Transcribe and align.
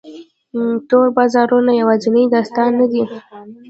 تور 0.89 1.07
بازارونه 1.15 1.71
یوازینی 1.81 2.23
داستان 2.33 2.69
نه 2.79 2.85
دی. 2.91 3.01